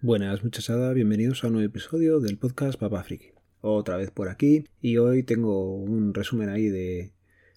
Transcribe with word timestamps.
Buenas 0.00 0.44
muchachada, 0.44 0.92
bienvenidos 0.92 1.42
a 1.42 1.48
un 1.48 1.54
nuevo 1.54 1.66
episodio 1.66 2.20
del 2.20 2.38
podcast 2.38 2.78
Papa 2.78 3.02
Friki. 3.02 3.32
Otra 3.60 3.96
vez 3.96 4.12
por 4.12 4.28
aquí 4.28 4.64
y 4.80 4.98
hoy 4.98 5.24
tengo 5.24 5.74
un 5.74 6.14
resumen 6.14 6.50
ahí 6.50 6.68
de 6.68 7.10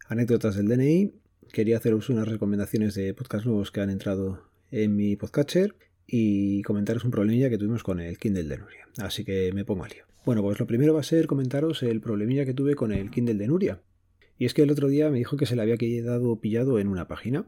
anécdotas 0.07 0.55
del 0.55 0.67
DNI. 0.67 1.13
Quería 1.53 1.77
haceros 1.77 2.09
unas 2.09 2.27
recomendaciones 2.27 2.95
de 2.95 3.13
podcast 3.13 3.45
nuevos 3.45 3.69
que 3.69 3.81
han 3.81 3.91
entrado 3.91 4.41
en 4.71 4.95
mi 4.95 5.15
podcatcher 5.15 5.75
y 6.07 6.63
comentaros 6.63 7.05
un 7.05 7.11
problemilla 7.11 7.51
que 7.51 7.59
tuvimos 7.59 7.83
con 7.83 7.99
el 7.99 8.17
Kindle 8.17 8.45
de 8.45 8.57
Nuria. 8.57 8.87
Así 8.97 9.23
que 9.23 9.51
me 9.53 9.63
pongo 9.63 9.83
al 9.83 9.91
lío. 9.91 10.05
Bueno, 10.25 10.41
pues 10.41 10.59
lo 10.59 10.65
primero 10.65 10.95
va 10.95 11.01
a 11.01 11.03
ser 11.03 11.27
comentaros 11.27 11.83
el 11.83 12.01
problemilla 12.01 12.43
que 12.43 12.55
tuve 12.55 12.73
con 12.73 12.91
el 12.91 13.11
Kindle 13.11 13.35
de 13.35 13.47
Nuria. 13.47 13.81
Y 14.39 14.45
es 14.45 14.55
que 14.55 14.63
el 14.63 14.71
otro 14.71 14.87
día 14.87 15.11
me 15.11 15.19
dijo 15.19 15.37
que 15.37 15.45
se 15.45 15.55
le 15.55 15.61
había 15.61 15.77
quedado 15.77 16.39
pillado 16.39 16.79
en 16.79 16.87
una 16.87 17.07
página. 17.07 17.45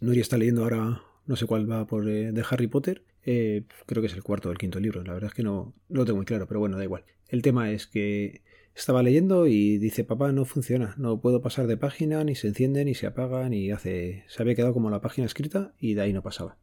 Nuria 0.00 0.20
está 0.20 0.36
leyendo 0.36 0.64
ahora, 0.64 1.00
no 1.28 1.36
sé 1.36 1.46
cuál 1.46 1.70
va 1.70 1.86
por 1.86 2.08
eh, 2.08 2.32
de 2.32 2.44
Harry 2.50 2.66
Potter, 2.66 3.04
eh, 3.24 3.64
creo 3.86 4.00
que 4.00 4.08
es 4.08 4.14
el 4.14 4.22
cuarto 4.22 4.48
o 4.48 4.52
el 4.52 4.58
quinto 4.58 4.80
libro, 4.80 5.04
la 5.04 5.12
verdad 5.12 5.28
es 5.28 5.34
que 5.34 5.42
no, 5.42 5.74
lo 5.90 6.04
tengo 6.04 6.16
muy 6.16 6.26
claro, 6.26 6.48
pero 6.48 6.58
bueno, 6.58 6.78
da 6.78 6.82
igual. 6.84 7.04
El 7.28 7.42
tema 7.42 7.70
es 7.70 7.86
que 7.86 8.40
estaba 8.74 9.02
leyendo 9.02 9.46
y 9.46 9.76
dice, 9.76 10.04
papá, 10.04 10.32
no 10.32 10.46
funciona, 10.46 10.94
no 10.96 11.20
puedo 11.20 11.42
pasar 11.42 11.66
de 11.66 11.76
página, 11.76 12.24
ni 12.24 12.34
se 12.34 12.48
enciende, 12.48 12.82
ni 12.86 12.94
se 12.94 13.06
apaga, 13.06 13.46
ni 13.50 13.70
hace... 13.70 14.24
Se 14.28 14.40
había 14.40 14.54
quedado 14.54 14.72
como 14.72 14.88
la 14.88 15.02
página 15.02 15.26
escrita 15.26 15.74
y 15.78 15.94
de 15.94 16.00
ahí 16.00 16.14
no 16.14 16.22
pasaba. 16.22 16.56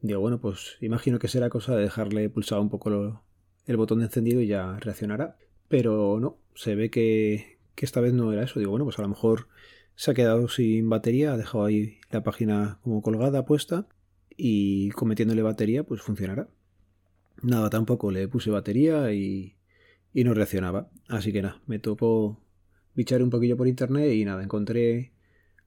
Digo, 0.00 0.18
bueno, 0.18 0.40
pues 0.40 0.78
imagino 0.80 1.20
que 1.20 1.28
será 1.28 1.48
cosa 1.48 1.76
de 1.76 1.82
dejarle 1.82 2.28
pulsado 2.28 2.60
un 2.60 2.70
poco 2.70 3.22
el 3.66 3.76
botón 3.76 4.00
de 4.00 4.06
encendido 4.06 4.40
y 4.40 4.48
ya 4.48 4.78
reaccionará. 4.80 5.36
Pero 5.68 6.18
no, 6.18 6.38
se 6.54 6.74
ve 6.74 6.90
que, 6.90 7.58
que 7.76 7.84
esta 7.84 8.00
vez 8.00 8.12
no 8.12 8.32
era 8.32 8.42
eso. 8.42 8.58
Digo, 8.58 8.72
bueno, 8.72 8.84
pues 8.84 8.98
a 8.98 9.02
lo 9.02 9.08
mejor 9.08 9.46
se 9.94 10.10
ha 10.10 10.14
quedado 10.14 10.48
sin 10.48 10.88
batería, 10.88 11.32
ha 11.32 11.36
dejado 11.36 11.64
ahí 11.64 11.98
la 12.10 12.22
página 12.22 12.78
como 12.82 13.02
colgada, 13.02 13.44
puesta, 13.44 13.86
y 14.36 14.90
cometiéndole 14.90 15.42
batería 15.42 15.84
pues 15.84 16.02
funcionará. 16.02 16.48
Nada, 17.42 17.70
tampoco 17.70 18.10
le 18.10 18.28
puse 18.28 18.50
batería 18.50 19.12
y, 19.12 19.56
y 20.12 20.24
no 20.24 20.34
reaccionaba. 20.34 20.90
Así 21.08 21.32
que 21.32 21.42
nada, 21.42 21.60
me 21.66 21.78
tocó 21.78 22.40
bichar 22.94 23.22
un 23.22 23.30
poquillo 23.30 23.56
por 23.56 23.68
internet 23.68 24.12
y 24.12 24.24
nada, 24.24 24.42
encontré 24.42 25.12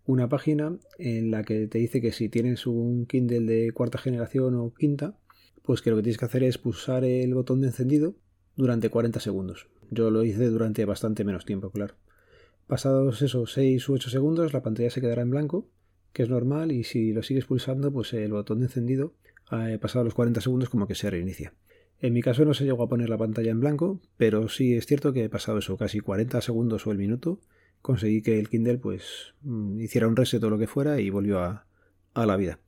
una 0.06 0.30
página 0.30 0.78
en 1.00 1.32
la 1.32 1.44
que 1.44 1.68
te 1.68 1.80
dice 1.80 2.00
que 2.00 2.12
si 2.12 2.30
tienes 2.30 2.68
un 2.68 3.06
Kindle 3.08 3.42
de 3.42 3.72
cuarta 3.72 3.98
generación 3.98 4.56
o 4.56 4.74
quinta, 4.74 5.18
pues 5.64 5.82
que 5.82 5.90
lo 5.90 5.96
que 5.96 6.04
tienes 6.04 6.20
que 6.20 6.26
hacer 6.26 6.44
es 6.44 6.58
pulsar 6.58 7.04
el 7.04 7.34
botón 7.34 7.62
de 7.62 7.68
encendido 7.68 8.16
durante 8.56 8.90
40 8.90 9.20
segundos. 9.20 9.68
Yo 9.90 10.12
lo 10.12 10.24
hice 10.24 10.48
durante 10.50 10.86
bastante 10.86 11.24
menos 11.24 11.46
tiempo, 11.46 11.72
claro. 11.72 11.96
Pasados 12.68 13.22
esos 13.22 13.54
6 13.54 13.90
u 13.90 13.94
8 13.94 14.10
segundos, 14.10 14.54
la 14.54 14.64
pantalla 14.64 14.90
se 14.90 15.02
quedará 15.02 15.22
en 15.22 15.30
blanco 15.30 15.70
que 16.16 16.24
es 16.24 16.30
normal, 16.30 16.72
y 16.72 16.86
si 16.86 17.12
lo 17.12 17.22
sigues 17.24 17.44
pulsando, 17.44 17.92
pues 17.92 18.14
el 18.14 18.32
botón 18.32 18.60
de 18.60 18.68
encendido, 18.68 19.14
eh, 19.52 19.78
pasado 19.82 20.06
los 20.06 20.14
40 20.14 20.40
segundos, 20.40 20.70
como 20.70 20.88
que 20.88 20.96
se 20.96 21.10
reinicia. 21.10 21.54
En 22.00 22.14
mi 22.14 22.22
caso 22.22 22.46
no 22.46 22.54
se 22.54 22.64
llegó 22.64 22.84
a 22.84 22.88
poner 22.88 23.10
la 23.10 23.18
pantalla 23.18 23.52
en 23.52 23.60
blanco, 23.60 24.00
pero 24.16 24.48
sí 24.48 24.76
es 24.76 24.86
cierto 24.86 25.12
que 25.12 25.26
he 25.26 25.30
pasado 25.30 25.58
eso, 25.58 25.76
casi 25.76 26.00
40 26.00 26.40
segundos 26.40 26.88
o 26.88 26.92
el 26.94 26.98
minuto, 26.98 27.42
conseguí 27.82 28.22
que 28.22 28.40
el 28.40 28.48
Kindle 28.48 28.78
pues 28.78 29.34
mm, 29.42 29.82
hiciera 29.82 30.08
un 30.08 30.16
reset 30.16 30.42
o 30.42 30.50
lo 30.50 30.58
que 30.58 30.68
fuera 30.68 31.02
y 31.02 31.10
volvió 31.10 31.40
a, 31.40 31.68
a 32.14 32.26
la 32.26 32.38
vida. 32.38 32.60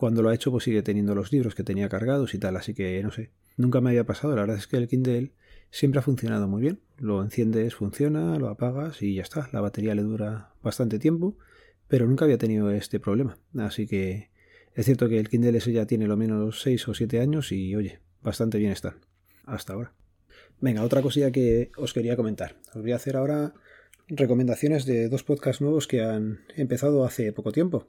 Cuando 0.00 0.22
lo 0.22 0.30
ha 0.30 0.34
hecho 0.34 0.50
pues 0.50 0.64
sigue 0.64 0.82
teniendo 0.82 1.14
los 1.14 1.30
libros 1.30 1.54
que 1.54 1.62
tenía 1.62 1.90
cargados 1.90 2.32
y 2.32 2.38
tal, 2.38 2.56
así 2.56 2.72
que 2.72 3.02
no 3.02 3.10
sé, 3.10 3.32
nunca 3.58 3.82
me 3.82 3.90
había 3.90 4.04
pasado, 4.04 4.34
la 4.34 4.40
verdad 4.40 4.56
es 4.56 4.66
que 4.66 4.78
el 4.78 4.88
Kindle 4.88 5.32
siempre 5.70 5.98
ha 5.98 6.02
funcionado 6.02 6.48
muy 6.48 6.62
bien, 6.62 6.80
lo 6.96 7.22
enciendes, 7.22 7.74
funciona, 7.74 8.38
lo 8.38 8.48
apagas 8.48 9.02
y 9.02 9.16
ya 9.16 9.22
está, 9.22 9.50
la 9.52 9.60
batería 9.60 9.94
le 9.94 10.00
dura 10.00 10.54
bastante 10.62 10.98
tiempo 10.98 11.36
pero 11.90 12.06
nunca 12.06 12.24
había 12.24 12.38
tenido 12.38 12.70
este 12.70 13.00
problema. 13.00 13.36
Así 13.58 13.86
que 13.86 14.30
es 14.74 14.86
cierto 14.86 15.08
que 15.08 15.18
el 15.18 15.28
Kindle 15.28 15.58
ese 15.58 15.72
ya 15.72 15.86
tiene 15.86 16.06
lo 16.06 16.16
menos 16.16 16.62
6 16.62 16.88
o 16.88 16.94
7 16.94 17.20
años 17.20 17.50
y 17.50 17.74
oye, 17.74 17.98
bastante 18.22 18.58
bien 18.58 18.70
está. 18.70 18.96
Hasta 19.44 19.72
ahora. 19.72 19.92
Venga, 20.60 20.84
otra 20.84 21.02
cosilla 21.02 21.32
que 21.32 21.72
os 21.76 21.92
quería 21.92 22.16
comentar. 22.16 22.56
Os 22.74 22.82
voy 22.82 22.92
a 22.92 22.96
hacer 22.96 23.16
ahora 23.16 23.54
recomendaciones 24.06 24.86
de 24.86 25.08
dos 25.08 25.24
podcasts 25.24 25.60
nuevos 25.60 25.88
que 25.88 26.02
han 26.02 26.42
empezado 26.56 27.04
hace 27.04 27.32
poco 27.32 27.50
tiempo. 27.50 27.88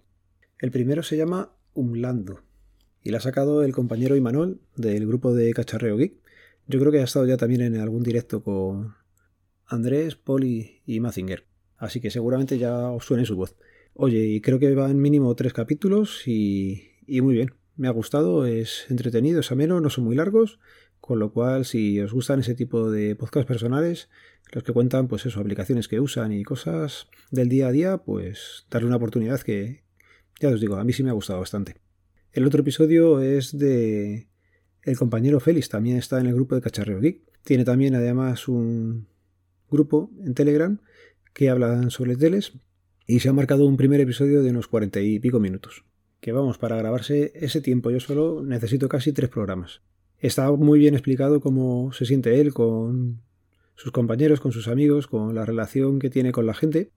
El 0.57 0.71
primero 0.71 1.03
se 1.03 1.17
llama 1.17 1.53
Umlando 1.73 2.41
y 3.03 3.11
la 3.11 3.17
ha 3.17 3.21
sacado 3.21 3.63
el 3.63 3.73
compañero 3.73 4.15
Imanol 4.15 4.59
del 4.75 5.07
grupo 5.07 5.33
de 5.33 5.53
Cacharreo 5.53 5.97
Geek. 5.97 6.13
Yo 6.67 6.79
creo 6.79 6.91
que 6.91 6.99
ha 6.99 7.03
estado 7.03 7.25
ya 7.25 7.37
también 7.37 7.61
en 7.61 7.77
algún 7.77 8.03
directo 8.03 8.43
con 8.43 8.95
Andrés, 9.65 10.15
Poli 10.15 10.81
y 10.85 10.99
Mazinger. 10.99 11.45
Así 11.77 11.99
que 11.99 12.11
seguramente 12.11 12.57
ya 12.57 12.91
os 12.91 13.05
suene 13.05 13.25
su 13.25 13.35
voz. 13.35 13.55
Oye, 13.93 14.27
y 14.27 14.41
creo 14.41 14.59
que 14.59 14.73
van 14.75 15.01
mínimo 15.01 15.35
tres 15.35 15.53
capítulos 15.53 16.27
y, 16.27 16.83
muy 17.07 17.33
bien. 17.33 17.53
Me 17.75 17.87
ha 17.87 17.91
gustado, 17.91 18.45
es 18.45 18.85
entretenido, 18.89 19.39
es 19.39 19.51
ameno, 19.51 19.81
no 19.81 19.89
son 19.89 20.03
muy 20.03 20.15
largos, 20.15 20.59
con 20.99 21.17
lo 21.17 21.33
cual 21.33 21.65
si 21.65 21.99
os 21.99 22.13
gustan 22.13 22.41
ese 22.41 22.53
tipo 22.53 22.91
de 22.91 23.15
podcasts 23.15 23.47
personales, 23.47 24.09
los 24.51 24.63
que 24.63 24.73
cuentan 24.73 25.07
pues 25.07 25.25
eso, 25.25 25.39
aplicaciones 25.39 25.87
que 25.87 25.99
usan 25.99 26.31
y 26.31 26.43
cosas 26.43 27.07
del 27.31 27.49
día 27.49 27.67
a 27.67 27.71
día, 27.71 27.97
pues 27.97 28.67
darle 28.69 28.87
una 28.87 28.97
oportunidad 28.97 29.41
que, 29.41 29.83
ya 30.41 30.49
os 30.49 30.59
digo, 30.59 30.75
a 30.75 30.83
mí 30.83 30.91
sí 30.91 31.03
me 31.03 31.11
ha 31.11 31.13
gustado 31.13 31.39
bastante. 31.39 31.75
El 32.33 32.45
otro 32.45 32.61
episodio 32.61 33.21
es 33.21 33.57
de 33.57 34.27
el 34.83 34.97
compañero 34.97 35.39
Félix, 35.39 35.69
también 35.69 35.97
está 35.97 36.19
en 36.19 36.25
el 36.25 36.33
grupo 36.33 36.55
de 36.55 36.61
Cacharreo 36.61 36.99
Geek. 36.99 37.21
Tiene 37.43 37.63
también 37.63 37.95
además 37.95 38.47
un 38.47 39.07
grupo 39.69 40.11
en 40.23 40.33
Telegram 40.33 40.79
que 41.33 41.49
hablan 41.49 41.91
sobre 41.91 42.15
teles, 42.15 42.53
y 43.05 43.19
se 43.19 43.29
ha 43.29 43.33
marcado 43.33 43.65
un 43.67 43.77
primer 43.77 43.99
episodio 43.99 44.41
de 44.41 44.49
unos 44.49 44.67
cuarenta 44.67 44.99
y 44.99 45.19
pico 45.19 45.39
minutos. 45.39 45.83
Que 46.19 46.31
vamos, 46.31 46.57
para 46.57 46.77
grabarse 46.77 47.31
ese 47.35 47.61
tiempo 47.61 47.91
yo 47.91 47.99
solo 47.99 48.43
necesito 48.43 48.89
casi 48.89 49.11
tres 49.11 49.29
programas. 49.29 49.81
Está 50.17 50.51
muy 50.51 50.79
bien 50.79 50.93
explicado 50.93 51.41
cómo 51.41 51.91
se 51.93 52.05
siente 52.05 52.39
él 52.39 52.53
con 52.53 53.21
sus 53.75 53.91
compañeros, 53.91 54.39
con 54.39 54.51
sus 54.51 54.67
amigos, 54.67 55.07
con 55.07 55.35
la 55.35 55.45
relación 55.45 55.99
que 55.99 56.09
tiene 56.09 56.31
con 56.31 56.45
la 56.45 56.53
gente. 56.53 56.91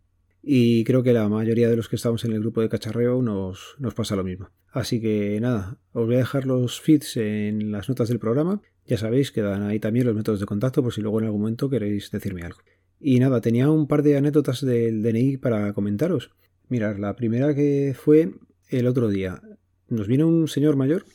Y 0.46 0.84
creo 0.84 1.02
que 1.02 1.14
la 1.14 1.26
mayoría 1.28 1.70
de 1.70 1.76
los 1.76 1.88
que 1.88 1.96
estamos 1.96 2.22
en 2.26 2.32
el 2.32 2.40
grupo 2.40 2.60
de 2.60 2.68
cacharreo 2.68 3.22
nos, 3.22 3.76
nos 3.78 3.94
pasa 3.94 4.14
lo 4.14 4.24
mismo. 4.24 4.50
Así 4.72 5.00
que 5.00 5.40
nada, 5.40 5.78
os 5.92 6.04
voy 6.04 6.16
a 6.16 6.18
dejar 6.18 6.44
los 6.44 6.82
feeds 6.82 7.16
en 7.16 7.72
las 7.72 7.88
notas 7.88 8.08
del 8.08 8.18
programa. 8.18 8.60
Ya 8.86 8.98
sabéis, 8.98 9.32
quedan 9.32 9.62
ahí 9.62 9.80
también 9.80 10.04
los 10.04 10.14
métodos 10.14 10.40
de 10.40 10.46
contacto 10.46 10.82
por 10.82 10.92
si 10.92 11.00
luego 11.00 11.18
en 11.18 11.26
algún 11.26 11.40
momento 11.40 11.70
queréis 11.70 12.10
decirme 12.10 12.42
algo. 12.42 12.58
Y 13.00 13.20
nada, 13.20 13.40
tenía 13.40 13.70
un 13.70 13.86
par 13.86 14.02
de 14.02 14.18
anécdotas 14.18 14.60
del 14.60 15.02
DNI 15.02 15.38
para 15.38 15.72
comentaros. 15.72 16.30
Mirad, 16.68 16.98
la 16.98 17.16
primera 17.16 17.54
que 17.54 17.96
fue 17.98 18.34
el 18.68 18.86
otro 18.86 19.08
día. 19.08 19.40
Nos 19.88 20.08
vino 20.08 20.28
un 20.28 20.48
señor 20.48 20.76
mayor, 20.76 21.06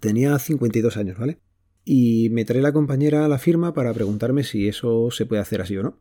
tenía 0.00 0.38
52 0.38 0.98
años, 0.98 1.18
¿vale? 1.18 1.38
Y 1.84 2.28
me 2.30 2.44
trae 2.44 2.60
la 2.60 2.72
compañera 2.72 3.24
a 3.24 3.28
la 3.28 3.38
firma 3.38 3.72
para 3.72 3.94
preguntarme 3.94 4.44
si 4.44 4.68
eso 4.68 5.10
se 5.10 5.24
puede 5.24 5.40
hacer 5.40 5.62
así 5.62 5.76
o 5.78 5.82
no. 5.82 5.98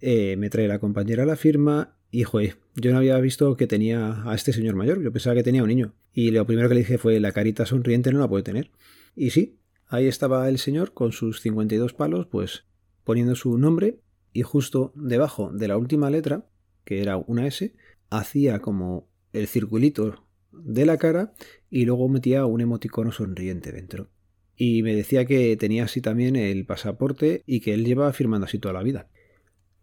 Eh, 0.00 0.36
me 0.36 0.50
trae 0.50 0.68
la 0.68 0.78
compañera 0.78 1.22
a 1.22 1.26
la 1.26 1.36
firma 1.36 1.96
y, 2.10 2.24
joder, 2.24 2.58
yo 2.76 2.92
no 2.92 2.98
había 2.98 3.18
visto 3.18 3.56
que 3.56 3.66
tenía 3.66 4.28
a 4.28 4.34
este 4.34 4.52
señor 4.52 4.74
mayor, 4.76 5.02
yo 5.02 5.12
pensaba 5.12 5.34
que 5.34 5.42
tenía 5.42 5.62
un 5.62 5.68
niño. 5.68 5.94
Y 6.12 6.30
lo 6.30 6.46
primero 6.46 6.68
que 6.68 6.74
le 6.74 6.80
dije 6.80 6.98
fue, 6.98 7.18
la 7.20 7.32
carita 7.32 7.66
sonriente 7.66 8.12
no 8.12 8.20
la 8.20 8.28
puede 8.28 8.44
tener. 8.44 8.70
Y 9.16 9.30
sí, 9.30 9.58
ahí 9.88 10.06
estaba 10.06 10.48
el 10.48 10.58
señor 10.58 10.92
con 10.92 11.12
sus 11.12 11.40
52 11.40 11.92
palos, 11.94 12.26
pues 12.26 12.64
poniendo 13.04 13.34
su 13.34 13.58
nombre 13.58 14.00
y 14.32 14.42
justo 14.42 14.92
debajo 14.96 15.50
de 15.52 15.68
la 15.68 15.76
última 15.76 16.10
letra, 16.10 16.46
que 16.84 17.00
era 17.00 17.16
una 17.16 17.46
S, 17.46 17.74
hacía 18.10 18.60
como 18.60 19.08
el 19.32 19.46
circulito 19.46 20.24
de 20.52 20.86
la 20.86 20.98
cara 20.98 21.32
y 21.70 21.84
luego 21.84 22.08
metía 22.08 22.46
un 22.46 22.60
emoticono 22.60 23.12
sonriente 23.12 23.72
dentro. 23.72 24.08
Y 24.56 24.82
me 24.82 24.94
decía 24.94 25.24
que 25.24 25.56
tenía 25.56 25.84
así 25.84 26.00
también 26.00 26.36
el 26.36 26.64
pasaporte 26.64 27.42
y 27.46 27.60
que 27.60 27.74
él 27.74 27.84
lleva 27.84 28.12
firmando 28.12 28.46
así 28.46 28.58
toda 28.58 28.74
la 28.74 28.82
vida. 28.82 29.08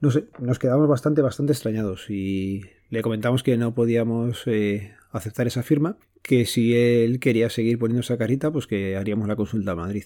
No 0.02 0.10
sé, 0.10 0.26
nos 0.40 0.58
quedamos 0.58 0.88
bastante, 0.88 1.22
bastante 1.22 1.54
extrañados 1.54 2.10
y 2.10 2.64
le 2.90 3.04
comentamos 3.04 3.44
que 3.44 3.56
no 3.56 3.76
podíamos 3.76 4.42
eh, 4.48 4.96
aceptar 5.12 5.46
esa 5.46 5.62
firma, 5.62 5.98
que 6.24 6.48
si 6.48 6.76
él 6.76 7.20
quería 7.20 7.52
seguir 7.52 7.78
poniendo 7.78 8.02
esa 8.02 8.18
carita, 8.18 8.52
pues 8.52 8.66
que 8.66 8.98
haríamos 8.98 9.28
la 9.28 9.36
consulta 9.36 9.74
a 9.74 9.76
Madrid. 9.76 10.06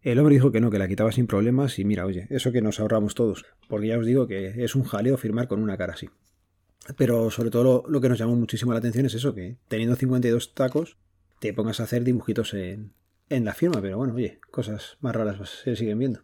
El 0.00 0.20
hombre 0.20 0.36
dijo 0.36 0.52
que 0.52 0.60
no, 0.60 0.70
que 0.70 0.78
la 0.78 0.86
quitaba 0.86 1.10
sin 1.10 1.26
problemas 1.26 1.80
y 1.80 1.84
mira, 1.84 2.06
oye, 2.06 2.28
eso 2.30 2.52
que 2.52 2.62
nos 2.62 2.78
ahorramos 2.78 3.16
todos, 3.16 3.44
porque 3.68 3.88
ya 3.88 3.98
os 3.98 4.06
digo 4.06 4.28
que 4.28 4.62
es 4.62 4.76
un 4.76 4.84
jaleo 4.84 5.16
firmar 5.16 5.48
con 5.48 5.60
una 5.60 5.76
cara 5.76 5.94
así. 5.94 6.08
Pero 6.96 7.32
sobre 7.32 7.50
todo 7.50 7.84
lo, 7.88 8.00
que 8.00 8.08
nos 8.08 8.18
llamó 8.18 8.36
muchísimo 8.36 8.72
la 8.72 8.78
atención 8.78 9.06
es 9.06 9.14
eso, 9.14 9.34
que 9.34 9.56
teniendo 9.66 9.96
52 9.96 10.54
tacos 10.54 10.98
te 11.40 11.52
pongas 11.52 11.80
a 11.80 11.84
hacer 11.84 12.04
dibujitos 12.04 12.54
en, 12.54 12.92
en 13.28 13.44
la 13.44 13.54
firma, 13.54 13.80
pero 13.80 13.98
bueno, 13.98 14.14
oye, 14.14 14.38
cosas 14.52 14.98
más 15.00 15.16
raras 15.16 15.62
se 15.64 15.74
siguen 15.74 15.98
viendo. 15.98 16.20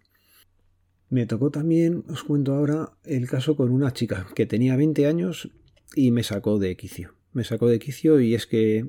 Me 1.10 1.26
tocó 1.26 1.50
también, 1.50 2.04
os 2.08 2.22
cuento 2.22 2.54
ahora, 2.54 2.92
el 3.04 3.28
caso 3.28 3.56
con 3.56 3.70
una 3.70 3.92
chica 3.92 4.26
que 4.34 4.46
tenía 4.46 4.76
20 4.76 5.06
años 5.06 5.50
y 5.94 6.10
me 6.10 6.22
sacó 6.22 6.58
de 6.58 6.76
quicio. 6.76 7.14
Me 7.32 7.44
sacó 7.44 7.68
de 7.68 7.78
quicio 7.78 8.20
y 8.20 8.34
es 8.34 8.46
que 8.46 8.88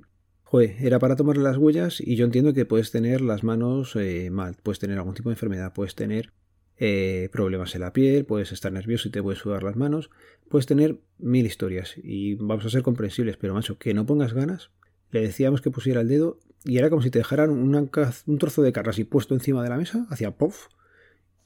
Joder, 0.50 0.77
era 0.80 0.98
para 0.98 1.16
tomarle 1.16 1.44
las 1.44 1.57
huellas 1.57 2.01
y 2.01 2.16
yo 2.16 2.25
entiendo 2.25 2.56
que 2.56 2.66
puedes 2.66 2.89
tener 2.89 3.21
las 3.21 3.44
manos 3.44 3.95
eh, 3.95 4.31
mal, 4.31 4.57
puedes 4.63 4.80
tener 4.80 4.98
algún 4.98 5.13
tipo 5.13 5.30
de 5.30 5.36
enfermedad, 5.36 5.74
puedes 5.74 5.94
tener 5.94 6.33
eh, 6.77 7.30
problemas 7.31 7.75
en 7.75 7.81
la 7.81 7.94
piel, 7.94 8.25
puedes 8.25 8.51
estar 8.51 8.71
nervioso 8.71 9.10
y 9.10 9.12
te 9.12 9.21
puedes 9.21 9.38
sudar 9.38 9.62
las 9.62 9.75
manos, 9.75 10.10
puedes 10.50 10.66
tener 10.66 11.01
mil 11.19 11.45
historias 11.45 11.94
y 12.01 12.33
vamos 12.33 12.66
a 12.66 12.71
ser 12.71 12.81
comprensibles, 12.81 13.38
pero 13.38 13.54
macho, 13.54 13.77
que 13.77 13.94
no 13.94 14.07
pongas 14.07 14.33
ganas. 14.33 14.71
Le 15.12 15.21
decíamos 15.21 15.62
que 15.62 15.69
pusiera 15.69 16.01
el 16.01 16.07
dedo 16.07 16.39
y 16.66 16.80
era 16.80 16.89
como 16.89 17.04
si 17.04 17.12
te 17.12 17.19
dejaran 17.19 17.51
un 17.51 18.38
trozo 18.39 18.63
de 18.63 18.71
carne 18.71 18.89
así 18.89 19.04
puesto 19.04 19.36
encima 19.36 19.62
de 19.62 19.69
la 19.69 19.77
mesa, 19.77 20.07
hacía 20.10 20.31
puff. 20.31 20.69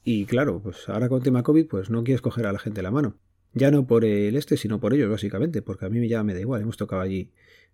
Y 0.04 0.26
claro, 0.26 0.60
pues 0.62 0.88
ahora 0.88 1.08
con 1.08 1.22
tema 1.22 1.42
COVID, 1.42 1.66
pues 1.66 1.90
no 1.90 2.04
quieres 2.04 2.20
coger 2.20 2.46
a 2.46 2.52
la 2.52 2.58
gente 2.58 2.82
la 2.82 2.90
mano. 2.90 3.16
Ya 3.54 3.70
no 3.70 3.86
por 3.86 4.04
el 4.04 4.36
este, 4.36 4.56
sino 4.56 4.80
por 4.80 4.92
ellos, 4.92 5.08
básicamente, 5.08 5.62
porque 5.62 5.86
a 5.86 5.88
mí 5.88 6.06
ya 6.08 6.22
me 6.22 6.34
da 6.34 6.40
igual, 6.40 6.60
hemos 6.60 6.76
tocado 6.76 7.00
allí 7.00 7.30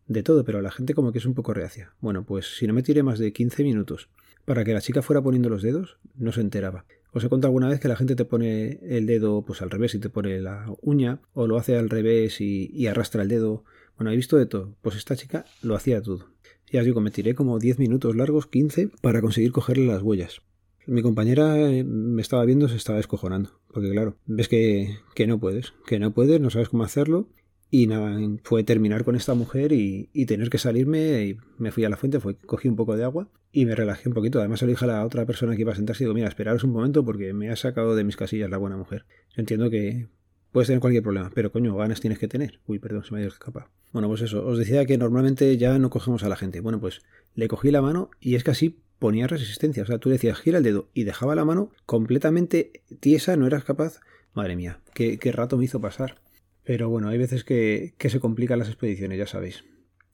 de 0.06 0.22
todo, 0.22 0.44
pero 0.44 0.60
la 0.60 0.70
gente 0.70 0.94
como 0.94 1.12
que 1.12 1.18
es 1.18 1.26
un 1.26 1.34
poco 1.34 1.54
reacia. 1.54 1.94
Bueno, 2.00 2.24
pues 2.24 2.56
si 2.58 2.66
no 2.66 2.74
me 2.74 2.82
tiré 2.82 3.02
más 3.02 3.18
de 3.18 3.32
15 3.32 3.64
minutos 3.64 4.08
para 4.44 4.64
que 4.64 4.72
la 4.72 4.80
chica 4.80 5.02
fuera 5.02 5.22
poniendo 5.22 5.48
los 5.48 5.62
dedos, 5.62 5.98
no 6.16 6.32
se 6.32 6.40
enteraba. 6.40 6.84
Os 7.12 7.24
he 7.24 7.28
contado 7.28 7.48
alguna 7.48 7.68
vez 7.68 7.80
que 7.80 7.88
la 7.88 7.96
gente 7.96 8.14
te 8.14 8.24
pone 8.24 8.78
el 8.82 9.06
dedo 9.06 9.42
pues 9.44 9.62
al 9.62 9.70
revés 9.70 9.94
y 9.94 9.98
te 9.98 10.10
pone 10.10 10.40
la 10.40 10.66
uña, 10.80 11.20
o 11.32 11.46
lo 11.46 11.56
hace 11.56 11.76
al 11.76 11.90
revés 11.90 12.40
y, 12.40 12.86
arrastra 12.86 13.22
el 13.22 13.28
dedo. 13.28 13.64
Bueno, 13.96 14.12
he 14.12 14.16
visto 14.16 14.36
de 14.36 14.46
todo. 14.46 14.74
Pues 14.82 14.96
esta 14.96 15.16
chica 15.16 15.44
lo 15.62 15.74
hacía 15.74 16.02
todo. 16.02 16.28
Ya 16.70 16.80
os 16.80 16.86
digo, 16.86 17.00
me 17.00 17.10
tiré 17.10 17.34
como 17.34 17.58
10 17.58 17.78
minutos 17.78 18.14
largos, 18.14 18.46
15, 18.46 18.90
para 19.00 19.20
conseguir 19.20 19.52
cogerle 19.52 19.86
las 19.86 20.02
huellas. 20.02 20.42
Mi 20.90 21.02
compañera 21.02 21.56
eh, 21.70 21.84
me 21.84 22.20
estaba 22.20 22.44
viendo, 22.44 22.68
se 22.68 22.74
estaba 22.74 22.98
escojonando. 22.98 23.60
Porque 23.72 23.92
claro, 23.92 24.16
ves 24.26 24.48
que, 24.48 24.98
que 25.14 25.28
no 25.28 25.38
puedes, 25.38 25.72
que 25.86 26.00
no 26.00 26.12
puedes, 26.12 26.40
no 26.40 26.50
sabes 26.50 26.68
cómo 26.68 26.82
hacerlo. 26.82 27.28
Y 27.70 27.86
nada, 27.86 28.18
fue 28.42 28.64
terminar 28.64 29.04
con 29.04 29.14
esta 29.14 29.34
mujer 29.34 29.70
y, 29.70 30.08
tener 30.26 30.50
que 30.50 30.58
salirme. 30.58 31.22
Y 31.22 31.38
me 31.58 31.70
fui 31.70 31.84
a 31.84 31.88
la 31.90 31.96
fuente, 31.96 32.18
fue, 32.18 32.34
cogí 32.34 32.66
un 32.66 32.74
poco 32.74 32.96
de 32.96 33.04
agua 33.04 33.28
y 33.52 33.66
me 33.66 33.76
relajé 33.76 34.08
un 34.08 34.16
poquito. 34.16 34.40
Además, 34.40 34.58
se 34.58 34.66
a 34.66 34.86
la 34.88 35.06
otra 35.06 35.26
persona 35.26 35.54
que 35.54 35.60
iba 35.60 35.72
a 35.72 35.76
sentarse 35.76 36.02
y 36.02 36.06
digo, 36.06 36.14
mira, 36.14 36.26
esperaros 36.26 36.64
un 36.64 36.72
momento 36.72 37.04
porque 37.04 37.32
me 37.32 37.50
ha 37.50 37.56
sacado 37.56 37.94
de 37.94 38.02
mis 38.02 38.16
casillas 38.16 38.50
la 38.50 38.58
buena 38.58 38.76
mujer. 38.76 39.04
Yo 39.36 39.42
entiendo 39.42 39.70
que 39.70 40.08
puedes 40.50 40.66
tener 40.66 40.80
cualquier 40.80 41.04
problema, 41.04 41.30
pero 41.32 41.52
coño, 41.52 41.76
ganas 41.76 42.00
tienes 42.00 42.18
que 42.18 42.26
tener. 42.26 42.58
Uy, 42.66 42.80
perdón, 42.80 43.04
se 43.04 43.12
me 43.14 43.18
ha 43.18 43.22
ido 43.22 43.30
escapar. 43.30 43.68
Bueno, 43.92 44.08
pues 44.08 44.22
eso, 44.22 44.44
os 44.44 44.58
decía 44.58 44.84
que 44.86 44.98
normalmente 44.98 45.56
ya 45.56 45.78
no 45.78 45.88
cogemos 45.88 46.24
a 46.24 46.28
la 46.28 46.34
gente. 46.34 46.58
Bueno, 46.58 46.80
pues 46.80 47.02
le 47.36 47.46
cogí 47.46 47.70
la 47.70 47.80
mano 47.80 48.10
y 48.18 48.34
es 48.34 48.42
que 48.42 48.50
así 48.50 48.80
ponía 49.00 49.26
resistencia. 49.26 49.82
O 49.82 49.86
sea, 49.86 49.98
tú 49.98 50.10
decías, 50.10 50.38
gira 50.38 50.58
el 50.58 50.64
dedo 50.64 50.88
y 50.94 51.02
dejaba 51.02 51.34
la 51.34 51.44
mano 51.44 51.72
completamente 51.86 52.84
tiesa, 53.00 53.36
no 53.36 53.48
eras 53.48 53.64
capaz. 53.64 54.00
Madre 54.32 54.54
mía, 54.54 54.78
qué, 54.94 55.18
rato 55.32 55.56
me 55.56 55.64
hizo 55.64 55.80
pasar. 55.80 56.20
Pero 56.62 56.88
bueno, 56.88 57.08
hay 57.08 57.18
veces 57.18 57.42
que, 57.42 57.94
se 57.98 58.20
complican 58.20 58.60
las 58.60 58.68
expediciones, 58.68 59.18
ya 59.18 59.26
sabéis. 59.26 59.64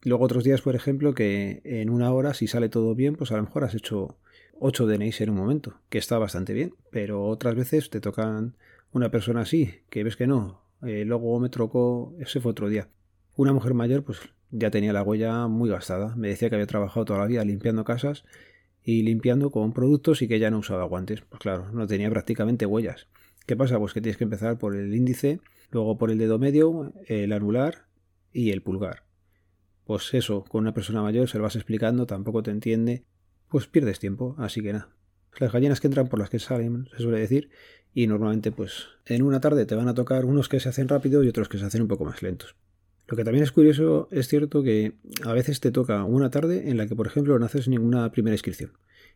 Luego 0.03 0.25
otros 0.25 0.45
días, 0.45 0.63
por 0.63 0.77
ejemplo, 0.77 1.15
que 1.15 1.61
en 1.65 1.91
una 1.91 2.13
hora, 2.13 2.33
si 2.33 2.47
sale 2.47 2.71
todo 2.71 2.95
bien, 2.95 3.17
pues 3.17 3.33
a 3.33 3.37
lo 3.37 3.43
mejor 3.43 3.65
has 3.65 3.75
hecho 3.75 4.17
8 4.61 4.87
DNIs 4.87 5.21
en 5.21 5.31
un 5.31 5.37
momento, 5.37 5.81
que 5.91 5.99
está 5.99 6.17
bastante 6.19 6.55
bien. 6.55 6.73
Pero 6.91 7.25
otras 7.25 7.57
veces 7.57 7.91
te 7.91 8.01
tocan 8.01 8.57
una 8.93 9.11
persona 9.11 9.41
así, 9.43 9.75
que 9.91 10.05
ves 10.05 10.17
que 10.17 10.29
no. 10.29 10.63
Eh, 10.83 11.05
luego 11.05 11.39
me 11.41 11.49
trocó, 11.49 12.15
ese 12.21 12.41
fue 12.41 12.53
otro 12.53 12.69
día. 12.69 12.89
Una 13.35 13.53
mujer 13.53 13.75
mayor, 13.75 14.05
pues 14.05 14.21
ya 14.53 14.71
tenía 14.71 14.93
la 14.93 15.03
huella 15.03 15.49
muy 15.49 15.69
gastada. 15.69 16.15
Me 16.15 16.29
decía 16.29 16.49
que 16.49 16.55
había 16.55 16.69
trabajado 16.69 17.05
toda 17.05 17.19
la 17.19 17.27
vida 17.27 17.45
limpiando 17.45 17.85
casas 17.85 18.25
y 18.87 19.03
limpiando 19.03 19.51
con 19.51 19.75
productos 19.75 20.23
y 20.23 20.29
que 20.29 20.39
ya 20.39 20.51
no 20.51 20.61
usaba 20.61 20.85
guantes. 20.85 21.21
Pues 21.29 21.41
claro, 21.41 21.71
no 21.73 21.87
tenía 21.87 22.09
prácticamente 22.09 22.65
huellas. 22.65 23.09
¿Qué 23.45 23.55
pasa? 23.57 23.79
Pues 23.79 23.93
que 23.93 24.01
tienes 24.01 24.17
que 24.17 24.25
empezar 24.25 24.57
por 24.57 24.75
el 24.75 24.95
índice 24.95 25.41
Luego 25.71 25.99
por 25.99 26.11
el 26.11 26.19
dedo 26.19 26.39
medio, 26.39 26.93
el 27.07 27.33
anular 27.33 27.87
y 28.33 28.51
el 28.51 28.63
pulgar. 28.63 29.05
Pues 29.85 30.15
eso, 30.15 30.45
con 30.45 30.63
una 30.63 30.75
persona 30.75 31.03
mayor 31.03 31.29
se 31.29 31.39
lo 31.39 31.45
vas 31.45 31.57
explicando, 31.57 32.07
tampoco 32.07 32.43
te 32.43 32.51
entiende, 32.51 33.05
pues 33.49 33.67
pierdes 33.67 33.99
tiempo, 33.99 34.35
así 34.39 34.63
que 34.63 34.73
nada. 34.73 34.89
Las 35.39 35.53
gallinas 35.53 35.81
que 35.81 35.87
entran 35.87 36.09
por 36.09 36.19
las 36.19 36.31
que 36.31 36.39
salen, 36.39 36.89
se 36.97 37.03
suele 37.03 37.21
decir, 37.21 37.51
y 37.95 38.07
normalmente 38.07 38.53
pues 38.53 38.89
en 39.07 39.23
una 39.23 39.41
tarde 39.41 39.67
te 39.67 39.75
van 39.75 39.89
a 39.89 39.95
tocar 39.95 40.25
unos 40.25 40.49
que 40.49 40.61
se 40.61 40.69
hacen 40.69 40.89
rápido 40.89 41.23
y 41.23 41.29
otros 41.29 41.49
que 41.49 41.59
se 41.59 41.67
hacen 41.67 41.83
un 41.83 41.89
poco 41.89 42.05
más 42.05 42.23
lentos. 42.23 42.57
Lo 43.09 43.17
que 43.17 43.25
también 43.25 43.45
es 43.45 43.53
curioso, 43.53 44.09
es 44.11 44.29
cierto 44.29 44.63
que 44.63 44.95
a 45.25 45.33
veces 45.33 45.61
te 45.61 45.71
toca 45.71 46.05
una 46.05 46.31
tarde 46.31 46.71
en 46.71 46.77
la 46.77 46.87
que, 46.87 46.97
por 46.97 47.07
ejemplo, 47.07 47.39
no 47.39 47.47
haces 47.47 47.69
ninguna 47.69 48.11
primera 48.11 48.35
inscripción. 48.35 48.73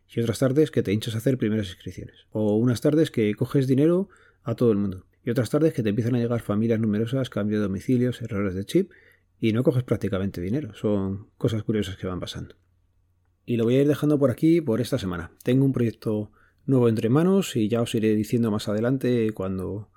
Y 0.07 0.19
otras 0.21 0.39
tardes 0.39 0.71
que 0.71 0.83
te 0.83 0.93
hinchas 0.93 1.15
a 1.15 1.19
hacer 1.19 1.37
primeras 1.37 1.67
inscripciones. 1.67 2.15
O 2.31 2.55
unas 2.57 2.81
tardes 2.81 3.11
que 3.11 3.33
coges 3.35 3.67
dinero 3.67 4.09
a 4.43 4.55
todo 4.55 4.71
el 4.71 4.77
mundo 4.77 5.05
y 5.23 5.29
otras 5.29 5.49
tardes 5.49 5.73
que 5.73 5.83
te 5.83 5.89
empiezan 5.89 6.15
a 6.15 6.19
llegar 6.19 6.41
familias 6.41 6.79
numerosas, 6.79 7.29
cambio 7.29 7.57
de 7.57 7.63
domicilios, 7.63 8.21
errores 8.21 8.55
de 8.55 8.65
chip 8.65 8.91
y 9.39 9.53
no 9.53 9.63
coges 9.63 9.83
prácticamente 9.83 10.41
dinero. 10.41 10.73
Son 10.73 11.27
cosas 11.37 11.63
curiosas 11.63 11.97
que 11.97 12.07
van 12.07 12.19
pasando. 12.19 12.55
Y 13.45 13.57
lo 13.57 13.63
voy 13.63 13.75
a 13.75 13.81
ir 13.81 13.87
dejando 13.87 14.17
por 14.17 14.31
aquí 14.31 14.61
por 14.61 14.81
esta 14.81 14.97
semana. 14.97 15.31
Tengo 15.43 15.65
un 15.65 15.73
proyecto 15.73 16.31
nuevo 16.65 16.89
entre 16.89 17.09
manos 17.09 17.55
y 17.55 17.67
ya 17.67 17.81
os 17.81 17.93
iré 17.95 18.15
diciendo 18.15 18.51
más 18.51 18.67
adelante 18.67 19.31
cuando 19.33 19.89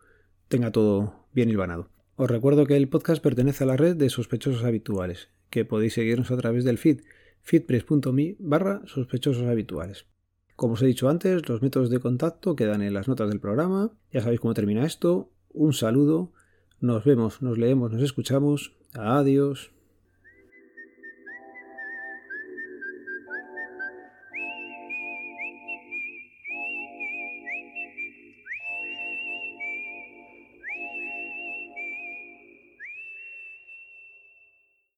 tenga 0.48 0.72
todo 0.72 1.26
bien 1.32 1.48
hilvanado. 1.48 1.90
Os 2.16 2.30
recuerdo 2.30 2.66
que 2.66 2.76
el 2.76 2.88
podcast 2.88 3.20
pertenece 3.20 3.64
a 3.64 3.66
la 3.66 3.76
red 3.76 3.96
de 3.96 4.08
sospechosos 4.08 4.62
habituales, 4.62 5.30
que 5.50 5.64
podéis 5.64 5.94
seguirnos 5.94 6.30
a 6.30 6.36
través 6.36 6.64
del 6.64 6.78
feed 6.78 7.00
feedpress.me 7.42 8.36
barra 8.38 8.82
sospechosos 8.86 9.46
habituales. 9.48 10.06
Como 10.54 10.74
os 10.74 10.82
he 10.82 10.86
dicho 10.86 11.08
antes, 11.08 11.48
los 11.48 11.60
métodos 11.60 11.90
de 11.90 11.98
contacto 11.98 12.54
quedan 12.54 12.82
en 12.82 12.94
las 12.94 13.08
notas 13.08 13.28
del 13.28 13.40
programa. 13.40 13.90
Ya 14.12 14.20
sabéis 14.20 14.40
cómo 14.40 14.54
termina 14.54 14.86
esto. 14.86 15.32
Un 15.52 15.72
saludo. 15.72 16.32
Nos 16.80 17.04
vemos, 17.04 17.42
nos 17.42 17.58
leemos, 17.58 17.90
nos 17.90 18.02
escuchamos. 18.02 18.76
Adiós. 18.94 19.72